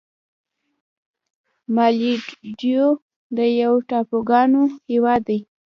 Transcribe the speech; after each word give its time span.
مالدیو 1.75 2.87
یو 3.61 3.73
د 3.81 3.83
ټاپوګانو 3.89 4.61
هېواد 4.91 5.21
دی. 5.29 5.39